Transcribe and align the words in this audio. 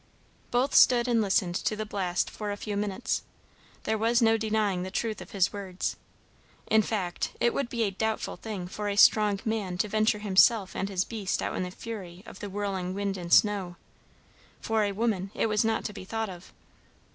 Both 0.49 0.73
stood 0.73 1.07
and 1.07 1.21
listened 1.21 1.53
to 1.53 1.75
the 1.75 1.85
blast 1.85 2.31
for 2.31 2.51
a 2.51 2.57
few 2.57 2.75
minutes. 2.75 3.21
There 3.83 3.99
was 3.99 4.19
no 4.19 4.35
denying 4.35 4.81
the 4.81 4.89
truth 4.89 5.21
of 5.21 5.29
his 5.29 5.53
words. 5.53 5.95
In 6.65 6.81
fact, 6.81 7.33
it 7.39 7.53
would 7.53 7.69
be 7.69 7.83
a 7.83 7.91
doubtful 7.91 8.35
thing 8.35 8.67
for 8.67 8.89
a 8.89 8.95
strong 8.95 9.39
man 9.45 9.77
to 9.77 9.87
venture 9.87 10.17
himself 10.17 10.75
and 10.75 10.89
his 10.89 11.05
beast 11.05 11.39
out 11.43 11.55
in 11.55 11.61
the 11.61 11.69
fury 11.69 12.23
of 12.25 12.39
the 12.39 12.49
whirling 12.49 12.95
wind 12.95 13.15
and 13.15 13.31
snow; 13.31 13.75
for 14.59 14.83
a 14.85 14.91
woman, 14.91 15.29
it 15.35 15.45
was 15.45 15.63
not 15.63 15.85
to 15.85 15.93
be 15.93 16.03
thought 16.03 16.29
of. 16.29 16.51